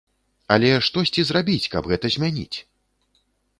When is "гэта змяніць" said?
1.93-2.57